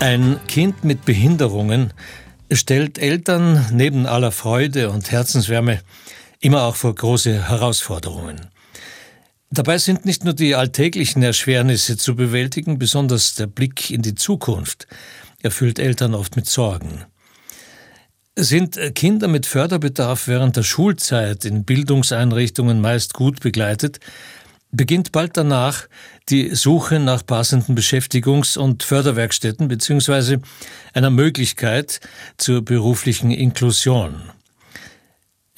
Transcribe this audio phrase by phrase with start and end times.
[0.00, 1.92] Ein Kind mit Behinderungen
[2.50, 5.80] stellt Eltern neben aller Freude und Herzenswärme
[6.40, 8.46] immer auch vor große Herausforderungen.
[9.50, 14.86] Dabei sind nicht nur die alltäglichen Erschwernisse zu bewältigen, besonders der Blick in die Zukunft
[15.42, 17.04] erfüllt Eltern oft mit Sorgen.
[18.36, 24.00] Sind Kinder mit Förderbedarf während der Schulzeit in Bildungseinrichtungen meist gut begleitet,
[24.70, 25.88] beginnt bald danach
[26.28, 30.38] die Suche nach passenden Beschäftigungs- und Förderwerkstätten bzw.
[30.92, 32.00] einer Möglichkeit
[32.36, 34.30] zur beruflichen Inklusion.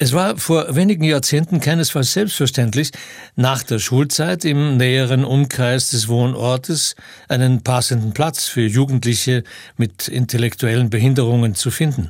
[0.03, 2.89] Es war vor wenigen Jahrzehnten keinesfalls selbstverständlich,
[3.35, 6.95] nach der Schulzeit im näheren Umkreis des Wohnortes
[7.27, 9.43] einen passenden Platz für Jugendliche
[9.77, 12.09] mit intellektuellen Behinderungen zu finden.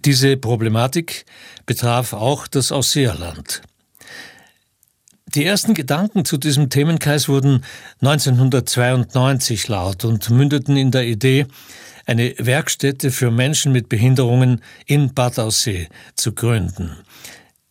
[0.00, 1.24] Diese Problematik
[1.64, 3.62] betraf auch das Ausseerland.
[5.34, 7.64] Die ersten Gedanken zu diesem Themenkreis wurden
[8.02, 11.46] 1992 laut und mündeten in der Idee,
[12.06, 16.96] eine Werkstätte für Menschen mit Behinderungen in Bad Aussee zu gründen.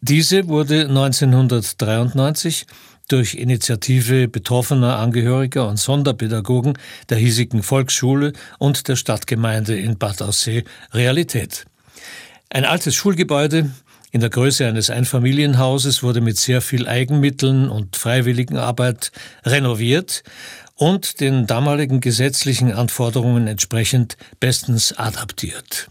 [0.02, 2.68] Diese wurde 1993
[3.08, 6.78] durch Initiative betroffener Angehöriger und Sonderpädagogen
[7.10, 11.66] der hiesigen Volksschule und der Stadtgemeinde in Bad Aussee Realität.
[12.50, 13.72] Ein altes Schulgebäude
[14.12, 19.12] in der Größe eines Einfamilienhauses wurde mit sehr viel Eigenmitteln und Freiwilligenarbeit
[19.44, 20.24] renoviert
[20.76, 25.90] und den damaligen gesetzlichen Anforderungen entsprechend bestens adaptiert.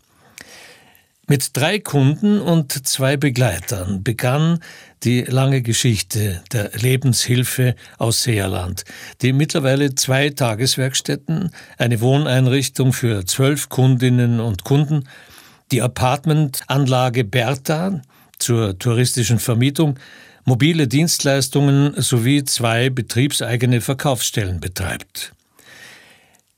[1.26, 4.58] Mit drei Kunden und zwei Begleitern begann
[5.04, 8.84] die lange Geschichte der Lebenshilfe aus Seerland,
[9.22, 15.08] die mittlerweile zwei Tageswerkstätten, eine Wohneinrichtung für zwölf Kundinnen und Kunden,
[15.72, 18.02] die Apartmentanlage Bertha,
[18.38, 19.98] zur touristischen Vermietung,
[20.44, 25.32] mobile Dienstleistungen sowie zwei betriebseigene Verkaufsstellen betreibt.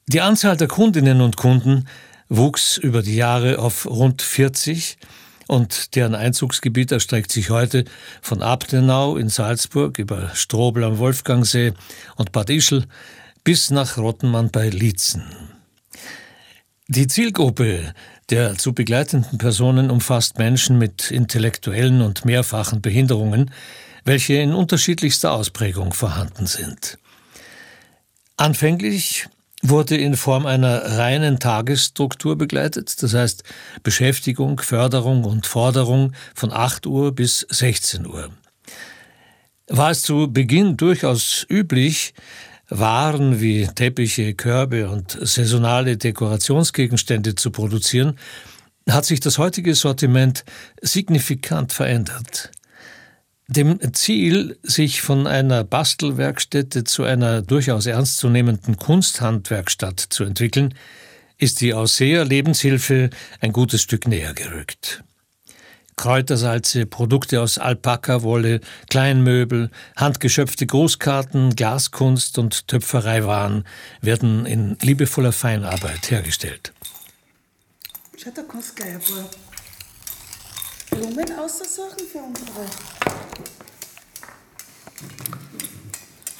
[0.08, 1.88] Die Anzahl der Kundinnen und Kunden
[2.28, 4.98] wuchs über die Jahre auf rund 40
[5.46, 7.84] und deren Einzugsgebiet erstreckt sich heute
[8.20, 11.72] von Abtenau in Salzburg über Strobel am Wolfgangsee
[12.16, 12.84] und Bad Ischl
[13.44, 15.22] bis nach Rottenmann bei Lietzen.
[16.88, 17.94] Die Zielgruppe
[18.30, 23.50] der zu begleitenden Personen umfasst Menschen mit intellektuellen und mehrfachen Behinderungen,
[24.04, 26.98] welche in unterschiedlichster Ausprägung vorhanden sind.
[28.36, 29.26] Anfänglich
[29.62, 33.42] wurde in Form einer reinen Tagesstruktur begleitet, das heißt
[33.82, 38.30] Beschäftigung, Förderung und Forderung von 8 Uhr bis 16 Uhr.
[39.68, 42.14] War es zu Beginn durchaus üblich,
[42.68, 48.18] waren wie Teppiche, Körbe und saisonale Dekorationsgegenstände zu produzieren,
[48.88, 50.44] hat sich das heutige Sortiment
[50.80, 52.50] signifikant verändert.
[53.48, 60.74] Dem Ziel, sich von einer Bastelwerkstätte zu einer durchaus ernstzunehmenden Kunsthandwerkstatt zu entwickeln,
[61.38, 63.10] ist die Ausseher Lebenshilfe
[63.40, 65.04] ein gutes Stück näher gerückt.
[65.96, 73.64] Kräutersalze, Produkte aus Alpakawolle, Kleinmöbel, handgeschöpfte Grußkarten, Glaskunst und Töpfereiwaren
[74.02, 76.74] werden in liebevoller Feinarbeit hergestellt.
[78.18, 79.30] Schau, da kannst du gleich ein paar
[80.90, 82.66] Blumen aussuchen für unsere.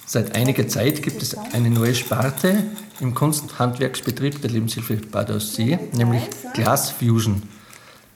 [0.05, 2.63] Seit einiger Zeit gibt es eine neue Sparte
[3.01, 7.43] im Kunsthandwerksbetrieb der Lebenshilfe Bad Aussee, nämlich Glass Fusion.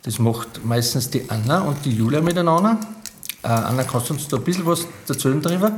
[0.02, 2.78] Das macht meistens die Anna und die Julia miteinander.
[3.42, 5.72] Äh, Anna, kannst du uns da ein bisschen was erzählen darüber?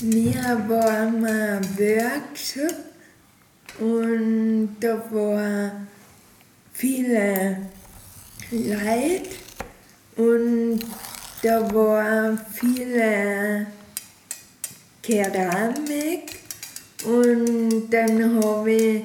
[0.00, 2.74] Wir waren ein Workshop
[3.78, 5.86] und da waren
[6.72, 7.56] viele
[8.50, 9.30] Leute
[10.16, 10.80] und
[11.42, 13.66] da waren viele
[15.02, 16.40] Keramik
[17.04, 19.04] und dann habe ich,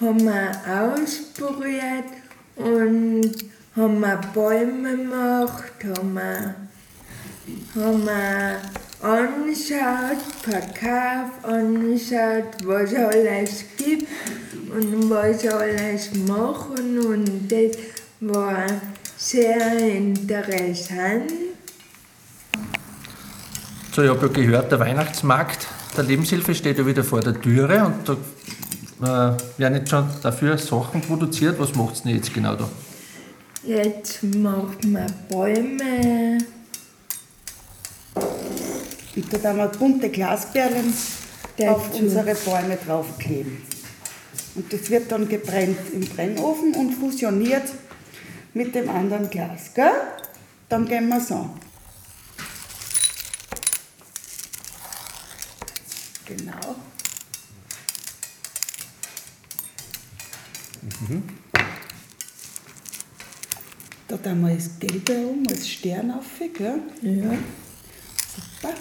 [0.00, 2.17] haben wir ausprobiert
[2.58, 3.32] und
[3.76, 6.54] haben wir Bäume gemacht, haben wir,
[7.74, 8.56] haben wir
[9.00, 14.08] angeschaut, verkauft, angeschaut, was alles gibt
[14.74, 17.78] und was alles machen und das
[18.20, 18.66] war
[19.16, 21.32] sehr interessant.
[23.92, 25.66] So, ich habe ja gehört, der Weihnachtsmarkt
[25.96, 28.16] der Lebenshilfe steht ja wieder vor der Türe und da
[29.02, 29.06] äh,
[29.58, 31.58] werden jetzt schon dafür Sachen produziert.
[31.58, 32.68] Was macht ihr jetzt genau da?
[33.64, 36.38] Jetzt machen wir Bäume.
[39.14, 40.92] Bitte da mal bunte Glasperlen
[41.66, 43.62] auf unsere Bäume draufkleben.
[44.54, 47.68] Und das wird dann gebrennt im Brennofen und fusioniert
[48.54, 49.74] mit dem anderen Glas.
[49.74, 49.90] Gell?
[50.68, 51.50] Dann gehen wir es an.
[56.26, 56.76] Genau.
[61.00, 61.22] Mhm.
[64.28, 66.80] Da wir das Gelbe um, als Stern auf, gell?
[67.00, 67.30] Ja.
[68.36, 68.74] Super.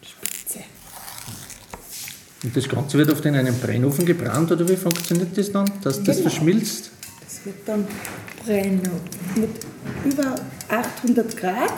[0.00, 0.60] Spitze.
[2.42, 6.02] Und das Ganze wird oft in einem Brennofen gebrannt oder wie funktioniert das dann, dass
[6.02, 6.30] das Genau.
[6.30, 6.92] verschmilzt?
[7.22, 7.86] Das wird dann
[8.42, 8.90] Brenno.
[9.34, 9.50] mit
[10.10, 10.34] über
[10.70, 11.74] 800 Grad,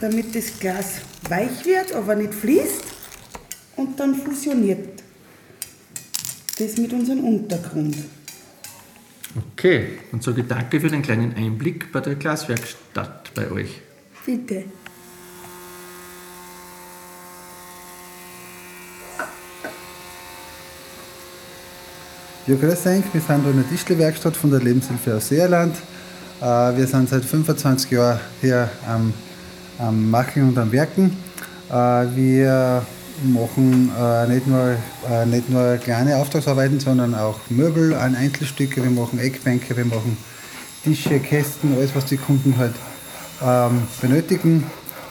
[0.00, 2.84] damit das Glas weich wird, aber nicht fließt.
[3.78, 5.02] Und dann fusioniert
[6.56, 7.96] das mit unserem Untergrund.
[9.64, 13.80] Okay, und sage danke für den kleinen Einblick bei der Glaswerkstatt bei euch.
[14.26, 14.64] Bitte.
[22.48, 23.04] Ja, grüß euch.
[23.12, 25.76] Wir sind in der Tischlerwerkstatt von der Lebenshilfe aus Seerland.
[26.40, 29.14] Äh, Wir sind seit 25 Jahren hier am,
[29.78, 31.16] am Machen und am Werken.
[31.70, 31.74] Äh,
[32.16, 32.84] Wir
[33.24, 34.76] machen äh, nicht nur,
[35.10, 38.82] äh, nicht nur kleine Auftragsarbeiten, sondern auch Möbel an Einzelstücke.
[38.82, 40.16] Wir machen Eckbänke, wir machen
[40.84, 42.74] Tische, Kästen, alles, was die Kunden halt
[43.42, 44.64] ähm, benötigen.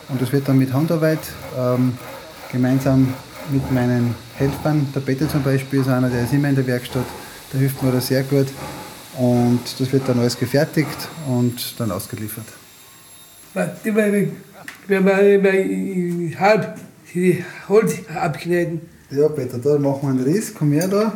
[0.10, 1.20] Und das wird dann mit Handarbeit
[1.58, 1.98] ähm,
[2.52, 3.14] gemeinsam
[3.50, 4.88] mit meinen Helfern.
[4.94, 7.06] Der Peter zum Beispiel ist einer, der ist immer in der Werkstatt,
[7.54, 8.48] der hilft mir da sehr gut.
[9.18, 12.46] Und das wird dann alles gefertigt und dann ausgeliefert.
[13.54, 14.28] Warte mal,
[14.88, 16.78] wenn mal halb
[17.14, 18.82] die Holz abschneiden.
[19.10, 21.14] Ja, Peter, da machen wir einen Riss, komm her da.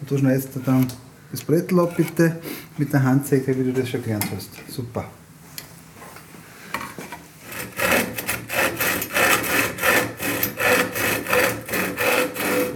[0.00, 0.86] Und du schneidest dann
[1.30, 2.36] das Brettel ab, bitte,
[2.78, 4.50] mit der Handsäge, wie du das schon gelernt hast.
[4.68, 5.04] Super.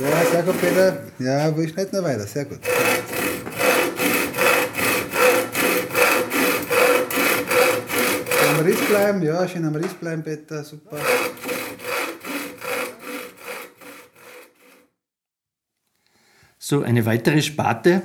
[0.00, 1.02] Ja, sehr gut, Peter.
[1.18, 2.58] Ja, wir schneiden noch weiter, sehr gut.
[8.50, 10.98] Am Riss bleiben, ja, schön am Riss bleiben, Peter, super.
[16.70, 18.00] So, eine weitere Sparte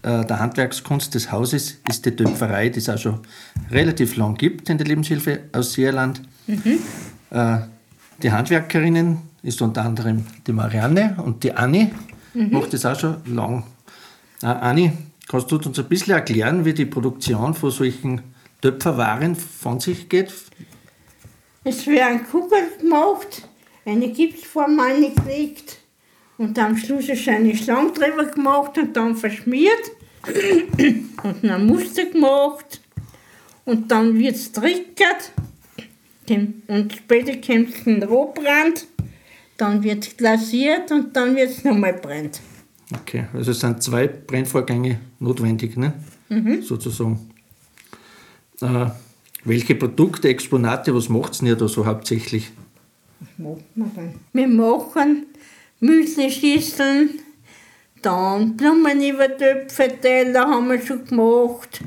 [0.00, 3.20] äh, der Handwerkskunst des Hauses ist die Töpferei, die es auch schon
[3.70, 6.22] relativ lang gibt in der Lebenshilfe aus Seerland.
[6.46, 7.58] Äh,
[8.22, 11.90] die Handwerkerinnen ist unter anderem die Marianne und die Anni,
[12.32, 13.64] macht das auch schon lang.
[14.42, 14.92] Äh, Anni,
[15.28, 18.22] kannst du uns ein bisschen erklären, wie die Produktion von solchen
[18.62, 20.32] Töpferwaren von sich geht?
[21.64, 23.46] Es werden Kugeln gemacht,
[23.84, 25.83] eine Gipsform angelegt
[26.38, 29.92] und am Schluss ist eine Schlange drüber gemacht und dann verschmiert
[31.22, 32.80] und ein Muster gemacht
[33.64, 35.32] und dann wird es trickert
[36.28, 38.86] und später kommt ein Rohbrand,
[39.56, 42.40] dann wird es glasiert und dann wird es nochmal brennt.
[42.92, 45.92] Okay, also es sind zwei Brennvorgänge notwendig, ne?
[46.62, 47.30] sozusagen.
[48.60, 48.86] Äh,
[49.44, 52.50] welche Produkte, Exponate, was macht ihr da so hauptsächlich?
[53.20, 54.14] Was machen wir dann?
[54.32, 55.26] Wir machen
[55.84, 57.10] Müsli-Schüsseln,
[58.00, 61.80] dann Blumenübertöpfe, Teller haben wir schon gemacht.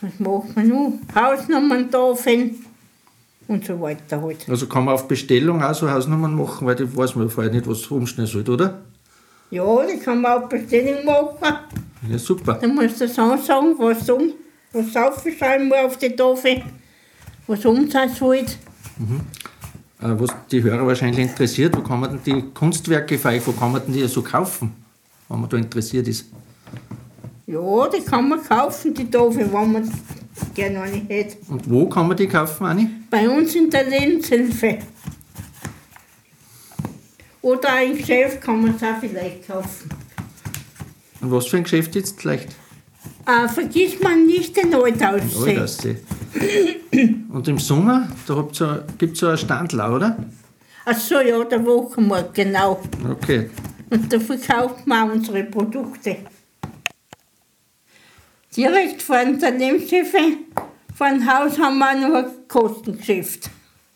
[0.00, 0.92] Was machen wir noch?
[1.14, 2.56] Hausnummern-Tafeln
[3.48, 4.48] und so weiter halt.
[4.48, 7.68] Also kann man auf Bestellung auch so Hausnummern machen, weil die weiß man vorher nicht,
[7.68, 8.82] was umstellen soll, oder?
[9.50, 11.58] Ja, die kann man auf Bestellung machen.
[12.08, 12.54] Ja, super.
[12.60, 14.32] Dann musst du so sagen, was um,
[14.72, 16.62] was aufschreiben muss auf die Tafel,
[17.46, 18.50] was umsatz halt.
[18.98, 19.45] Äh,
[19.98, 23.72] was die Hörer wahrscheinlich interessiert, wo kann man denn die Kunstwerke von euch, wo kann
[23.72, 24.72] man denn die so kaufen,
[25.28, 26.26] wenn man da interessiert ist?
[27.46, 29.90] Ja, die kann man kaufen, die Tafel, wenn man
[30.54, 31.36] gerne eine hätte.
[31.48, 32.88] Und wo kann man die kaufen, Anni?
[33.08, 34.78] Bei uns in der Lebenshilfe.
[37.40, 39.88] Oder ein Geschäft kann man es auch vielleicht kaufen.
[41.20, 42.48] Und was für ein Geschäft jetzt vielleicht?
[43.26, 45.50] Äh, vergiss man nicht den Altaussee.
[45.50, 45.96] Aldaussee.
[47.28, 50.16] Und im Sommer, da gibt es so einen Standler, oder?
[50.84, 52.80] Ach so, ja, der Wochenmarkt, genau.
[53.10, 53.50] Okay.
[53.90, 56.16] Und da verkauft man unsere Produkte.
[58.56, 60.18] Direkt vor Lebenshilfe,
[60.94, 63.50] vor dem Haus haben wir noch ein Kostengeschäft.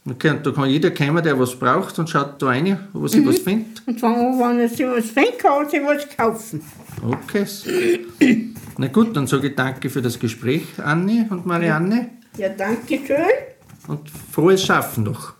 [0.08, 3.24] Okay, und da kann jeder kommen, der was braucht und schaut da rein, wo sich
[3.26, 3.82] was findet.
[3.86, 6.62] Und wenn, wenn er sich was findet, kann er sich was kaufen.
[7.02, 7.46] Okay.
[8.78, 12.10] Na gut, dann sage ich danke für das Gespräch, Anni und Marianne.
[12.36, 13.26] Ja, danke schön.
[13.88, 15.34] Und frohes Schaffen noch.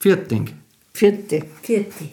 [0.00, 0.50] Vierting.
[0.92, 1.42] Vierte.
[1.62, 2.10] Vierte.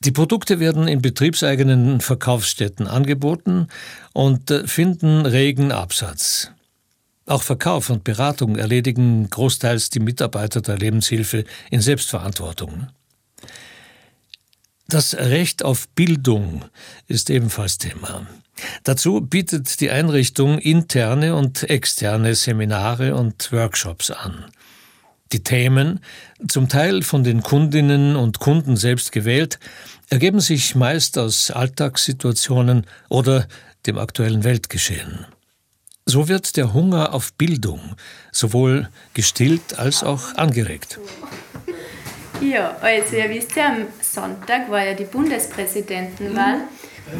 [0.00, 3.66] Die Produkte werden in betriebseigenen Verkaufsstätten angeboten
[4.12, 6.52] und äh, finden regen Absatz.
[7.26, 12.88] Auch Verkauf und Beratung erledigen großteils die Mitarbeiter der Lebenshilfe in Selbstverantwortung.
[14.90, 16.64] Das Recht auf Bildung
[17.08, 18.26] ist ebenfalls Thema.
[18.84, 24.46] Dazu bietet die Einrichtung interne und externe Seminare und Workshops an.
[25.30, 26.00] Die Themen,
[26.48, 29.58] zum Teil von den Kundinnen und Kunden selbst gewählt,
[30.08, 33.46] ergeben sich meist aus Alltagssituationen oder
[33.84, 35.26] dem aktuellen Weltgeschehen.
[36.06, 37.94] So wird der Hunger auf Bildung
[38.32, 40.98] sowohl gestillt als auch angeregt.
[42.40, 46.60] Ja, also ihr wisst ja, am Sonntag war ja die Bundespräsidentenwahl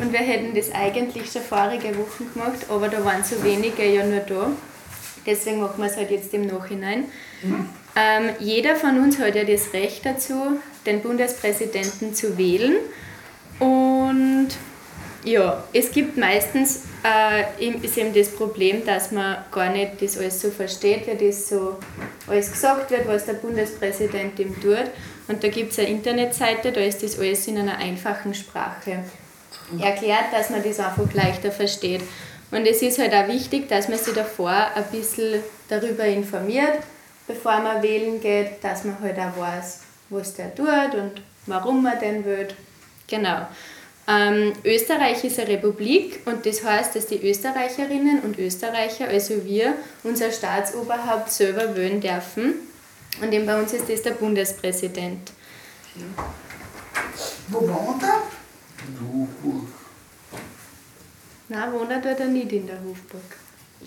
[0.00, 4.04] und wir hätten das eigentlich schon vorige Wochen gemacht, aber da waren so wenige ja
[4.04, 4.50] nur da.
[5.26, 7.04] Deswegen machen wir es halt jetzt im Nachhinein.
[7.96, 12.76] Ähm, jeder von uns hat ja das Recht dazu, den Bundespräsidenten zu wählen.
[13.58, 14.50] Und
[15.28, 20.40] ja, es gibt meistens äh, ist eben das Problem, dass man gar nicht das alles
[20.40, 21.78] so versteht, wie das so
[22.26, 24.90] alles gesagt wird, was der Bundespräsident ihm tut.
[25.28, 29.04] Und da gibt es eine Internetseite, da ist das alles in einer einfachen Sprache
[29.80, 32.02] erklärt, dass man das einfach leichter versteht.
[32.50, 36.78] Und es ist halt auch wichtig, dass man sich davor ein bisschen darüber informiert,
[37.26, 41.98] bevor man wählen geht, dass man halt auch weiß, was der tut und warum man
[41.98, 42.48] den will.
[43.06, 43.46] Genau.
[44.10, 49.74] Ähm, Österreich ist eine Republik und das heißt, dass die Österreicherinnen und Österreicher, also wir,
[50.02, 52.54] unser Staatsoberhaupt selber wählen dürfen.
[53.20, 55.30] Und eben bei uns ist das der Bundespräsident.
[57.48, 58.22] Wo wohnt er?
[61.50, 63.20] Nein, wohnt er dort nicht in der Hofburg.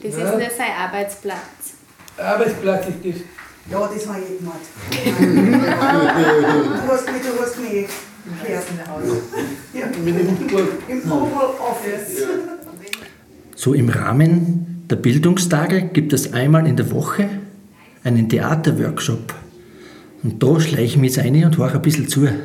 [0.04, 0.26] Das Ja.
[0.26, 1.74] ist nur sein Arbeitsplatz.
[2.18, 3.16] Arbeitsplatz ist das.
[3.72, 4.60] Ja, das habe ich gemacht.
[4.92, 7.88] du hast mich, du hast mich
[8.24, 8.66] gehört.
[9.74, 9.86] Ja.
[10.88, 12.24] Im Oval Office.
[13.56, 17.30] So im Rahmen der Bildungstage gibt es einmal in der Woche
[18.04, 19.34] einen Theaterworkshop.
[20.24, 22.28] Und da schleiche ich mich jetzt rein und höre ein bisschen zu.
[22.28, 22.36] Ein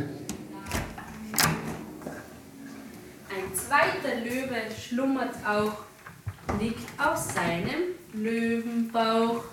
[3.55, 5.85] zweiter Löwe schlummert auch,
[6.61, 9.45] liegt auf seinem Löwenbauch.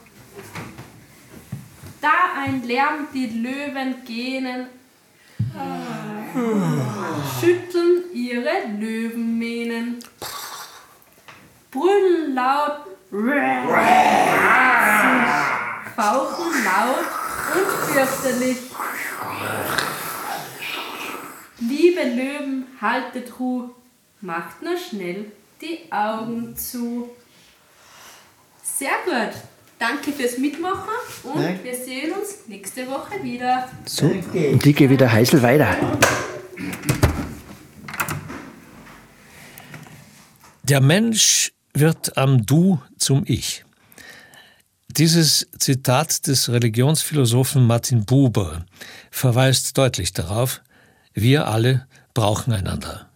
[2.02, 2.12] Da
[2.46, 4.68] ein Lärm die Löwen gähnen,
[7.40, 10.00] schütteln ihre Löwenmähnen,
[11.72, 12.88] brüllen laut,
[15.96, 17.06] fauchen laut
[17.54, 18.58] und fürchterlich.
[21.60, 23.70] Liebe Löwen, haltet Ruhe,
[24.22, 25.32] macht nur schnell
[25.62, 27.10] die Augen zu.
[28.64, 29.53] Sehr gut.
[29.84, 33.68] Danke fürs Mitmachen und wir sehen uns nächste Woche wieder.
[33.84, 35.76] So, und ich gehe wieder heißel weiter.
[40.64, 43.66] Der Mensch wird am Du zum Ich.
[44.88, 48.64] Dieses Zitat des Religionsphilosophen Martin Buber
[49.12, 50.62] verweist deutlich darauf,
[51.14, 53.10] wir alle brauchen einander.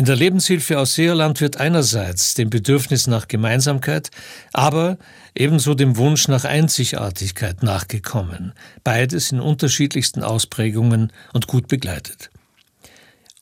[0.00, 4.08] In der Lebenshilfe aus Seerland wird einerseits dem Bedürfnis nach Gemeinsamkeit,
[4.54, 4.96] aber
[5.34, 12.30] ebenso dem Wunsch nach Einzigartigkeit nachgekommen, beides in unterschiedlichsten Ausprägungen und gut begleitet.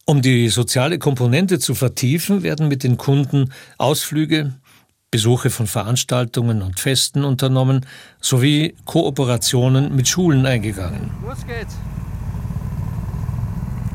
[0.05, 4.53] Um die soziale Komponente zu vertiefen, werden mit den Kunden Ausflüge,
[5.13, 7.87] Besuche von Veranstaltungen und Festen unternommen
[8.21, 11.13] sowie Kooperationen mit Schulen eingegangen.
[11.25, 11.77] Los geht's.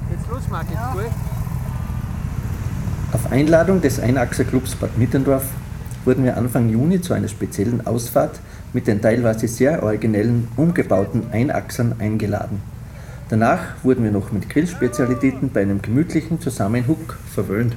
[0.10, 1.42] Geht's los, Margit, gut?
[3.13, 5.46] Auf Einladung des Einachserclubs Bad Mittendorf
[6.03, 8.39] wurden wir Anfang Juni zu einer speziellen Ausfahrt
[8.74, 12.60] mit den teilweise sehr originellen, umgebauten Einachsern eingeladen.
[13.29, 17.75] Danach wurden wir noch mit Grillspezialitäten bei einem gemütlichen Zusammenhuck verwöhnt.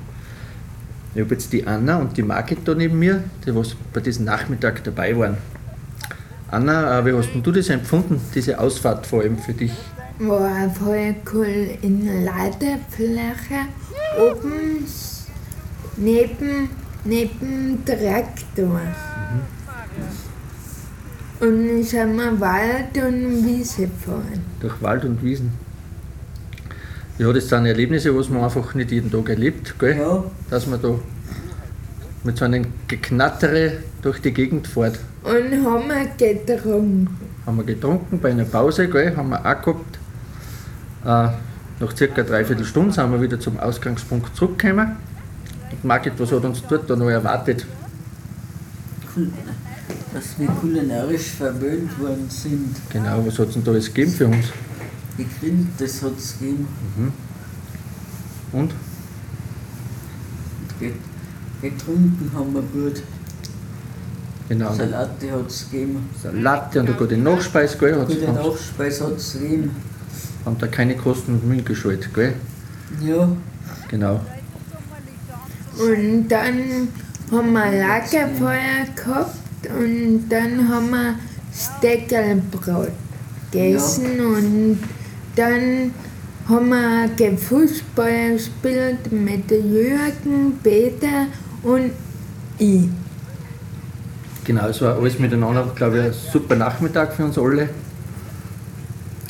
[1.15, 4.25] Ich habe jetzt die Anna und die Margit da neben mir, die was bei diesem
[4.25, 5.37] Nachmittag dabei waren.
[6.51, 9.73] Anna, äh, wie hast denn du das empfunden, diese Ausfahrt vor allem für dich?
[10.19, 13.67] War voll cool in Ladefläche
[14.19, 14.87] oben
[15.97, 16.69] neben,
[17.05, 18.81] neben Traktor.
[21.39, 24.41] Und dann sind wir Wald und Wiese gefahren.
[24.61, 25.53] durch Wald und Wiesen.
[27.19, 29.97] Ja, das sind Erlebnisse, was man einfach nicht jeden Tag erlebt, gell?
[29.97, 30.25] Ja.
[30.51, 30.99] dass man da
[32.25, 34.99] mit so einem Geknattere durch die Gegend fährt.
[35.23, 37.09] Und haben wir getrunken.
[37.47, 39.17] Haben wir getrunken bei einer Pause, gell?
[39.17, 39.99] haben wir auch gehabt.
[41.05, 41.29] Äh,
[41.81, 44.97] nach circa dreiviertel Stunde sind wir wieder zum Ausgangspunkt zurückgekommen.
[45.73, 47.67] Und Margit, was hat uns dort da noch erwartet?
[50.13, 52.75] Dass wir kulinarisch verwöhnt worden sind.
[52.91, 54.47] Genau, was hat es denn da alles gegeben für uns?
[55.17, 56.69] Gegrillt, das hat es gegeben.
[58.53, 58.73] Und?
[60.81, 60.93] Get-
[61.63, 63.03] Getrunken haben wir gut.
[64.49, 64.73] Genau.
[64.75, 66.09] Salate hat es gegeben.
[66.23, 67.99] Salate und eine gute Nachspeise, gell?
[67.99, 69.71] Hat's- Gute Nachspeise hat es gegeben.
[70.45, 72.35] haben da keine Kosten und Mühen gescheut, gell?
[73.03, 73.29] Ja.
[73.89, 74.21] Genau.
[75.79, 76.89] Und dann
[77.31, 79.37] haben wir Lagerfeuer gehabt
[79.79, 81.15] und dann haben wir
[81.53, 82.93] Steckerlbrot
[83.51, 84.79] gegessen und
[85.35, 85.93] dann
[86.49, 91.27] haben wir Fußball gespielt mit Jürgen, Peter
[91.63, 91.91] und
[92.59, 92.89] ich.
[94.45, 97.69] Genau, es war alles miteinander, glaube ich, ein super Nachmittag für uns alle.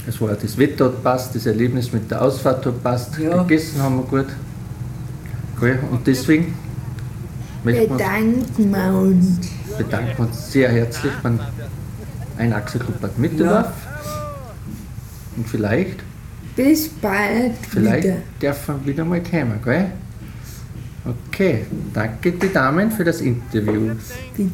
[0.06, 3.42] Es war das Wetter hat passt, das Erlebnis mit der Ausfahrt hat passt, Ja.
[3.42, 4.26] gegessen haben wir gut.
[5.60, 5.78] Gell?
[5.90, 6.54] Und deswegen
[7.64, 9.40] Bedanken wir uns.
[9.76, 11.40] bedanken uns sehr herzlich beim
[12.38, 13.72] Einachselclub Bad Mitterndorf.
[15.36, 15.96] Und vielleicht,
[16.54, 18.16] Bis bald vielleicht wieder.
[18.40, 19.90] dürfen wir wieder mal kommen, gell?
[21.28, 23.94] Okay, danke die Damen für das Interview.
[24.36, 24.50] Bitte.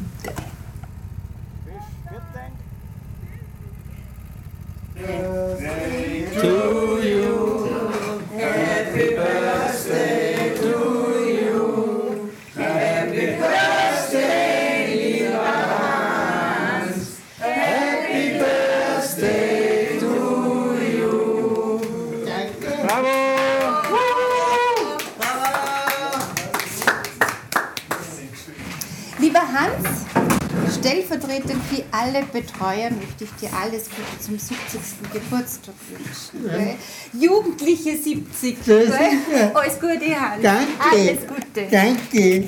[31.33, 34.81] Stellvertretend für alle Betreuer möchte ich dir alles Gute zum 70.
[35.11, 36.49] Geburtstag wünschen.
[36.49, 36.75] gell?
[37.13, 38.57] Jugendliche 70.
[38.65, 38.85] Ja, gell?
[38.85, 39.51] sicher.
[39.53, 40.43] Alles Gute, Hans.
[40.43, 40.67] Danke.
[40.91, 41.67] Alles Gute.
[41.71, 42.45] Danke.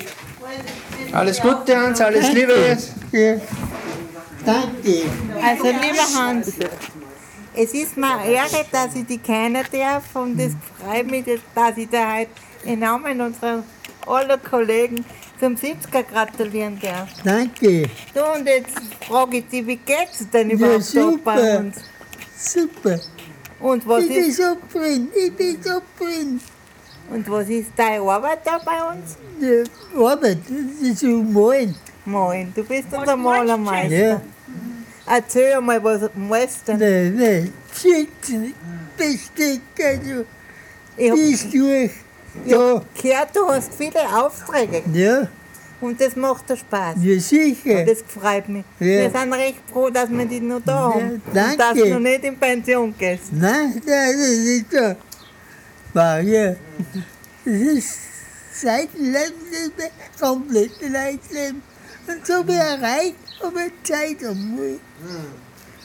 [1.12, 2.78] Alles Gute, Hans, alles Liebe.
[3.12, 3.34] Ja.
[4.44, 5.02] Danke.
[5.42, 6.52] Also lieber Hans,
[7.58, 11.24] es ist mir eine Ehre, dass ich dich kennen darf und es freut mich,
[11.54, 12.30] dass ich dir heute
[12.64, 13.64] im Namen unserer
[14.06, 15.04] aller Kollegen
[15.38, 17.08] zum 70er gratulieren darf.
[17.24, 17.88] Danke.
[18.14, 18.76] Du, und jetzt
[19.06, 20.92] frage ich dich, wie geht's denn Ja, überhaupt
[21.24, 21.58] bei super.
[21.58, 21.76] uns?
[22.36, 23.00] Super.
[23.60, 25.08] Und was ich bin ist, so zufrieden.
[25.14, 26.40] Ich bin so zufrieden.
[27.10, 29.16] und was ist deine Arbeit da bei uns?
[29.40, 29.64] Die
[29.98, 31.74] Arbeit, das ist so malen.
[32.04, 33.94] Malen, du bist unser Malermeister.
[33.96, 34.20] Ja.
[35.08, 37.14] Erzähl mal, was malst du denn?
[37.16, 37.52] Nein, nein.
[37.72, 38.54] Schützen,
[38.96, 40.24] Besteck, also.
[40.96, 41.90] Ich Bis durch.
[42.44, 45.28] Ich hab gehört, du hast viele Aufträge Ja,
[45.80, 46.96] und das macht dir Spaß.
[47.02, 47.84] ja sicher.
[47.84, 48.64] Das freut mich.
[48.80, 48.86] Ja.
[48.86, 51.10] Wir sind recht froh, dass wir dich noch da haben.
[51.10, 51.82] Und dass danke.
[51.84, 53.24] du noch nicht in Pension gehst.
[53.32, 54.96] Nein, das ist so.
[55.94, 56.54] War ja.
[57.44, 57.98] Das ist
[58.52, 61.62] seit Leben das komplette Leben.
[62.08, 64.78] Und so wie erreicht, aber Zeit haben wir.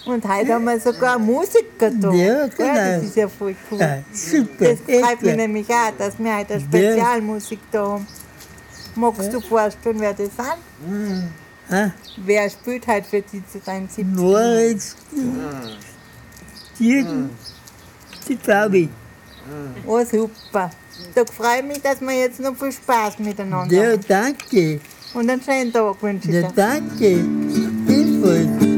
[0.05, 2.11] Und heute haben wir sogar einen Musiker da.
[2.11, 3.01] Ja, das genau.
[3.05, 3.79] ist ja voll cool.
[3.79, 4.65] Ja, super.
[4.65, 5.35] Das freut echt, mich ja.
[5.37, 8.07] nämlich auch, dass wir heute eine Spezialmusik da haben.
[8.95, 11.29] Magst du vorstellen, wer das sind?
[11.69, 11.91] Ah,
[12.25, 14.05] Wer spielt heute für dich zu deinem 70.
[14.17, 14.95] Moritz,
[16.79, 17.29] Jürgen,
[18.27, 18.89] die Fabi.
[19.87, 20.69] Oh, super.
[21.15, 24.01] Da freue ich mich, dass wir jetzt noch viel Spaß miteinander Ja, haben.
[24.07, 24.79] danke.
[25.13, 26.53] Und einen schönen Tag wünsche ich Ja, dir.
[26.55, 27.07] danke.
[27.87, 28.70] Ebenfalls.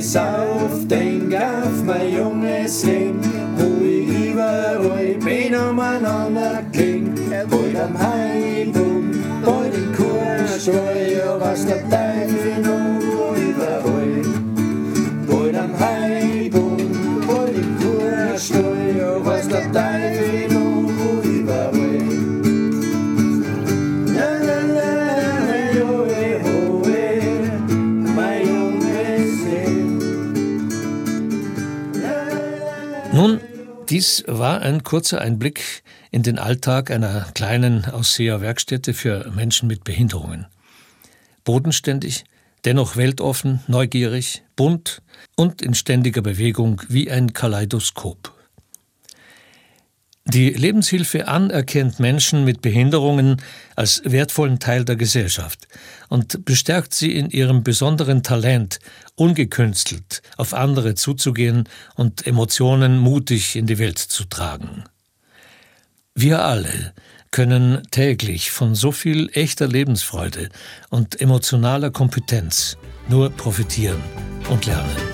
[0.00, 3.20] Heute sauf, denk auf mein junges Leben,
[3.58, 7.12] wo ich überall bin umeinander kling.
[7.50, 9.10] Bald am Heilung,
[9.44, 14.22] bald im Kurstall, ja was der Teufel noch überall.
[15.28, 16.78] Bald am Heilung,
[17.26, 20.49] bald im Kurstall, ja was der Teufel
[33.90, 40.46] dies war ein kurzer Einblick in den Alltag einer kleinen Ausseherwerkstätte für Menschen mit Behinderungen.
[41.44, 42.24] Bodenständig,
[42.64, 45.02] dennoch weltoffen, neugierig, bunt
[45.34, 48.39] und in ständiger Bewegung wie ein Kaleidoskop.
[50.32, 53.42] Die Lebenshilfe anerkennt Menschen mit Behinderungen
[53.74, 55.66] als wertvollen Teil der Gesellschaft
[56.08, 58.78] und bestärkt sie in ihrem besonderen Talent,
[59.16, 64.84] ungekünstelt auf andere zuzugehen und Emotionen mutig in die Welt zu tragen.
[66.14, 66.94] Wir alle
[67.32, 70.48] können täglich von so viel echter Lebensfreude
[70.90, 72.76] und emotionaler Kompetenz
[73.08, 74.00] nur profitieren
[74.48, 75.09] und lernen.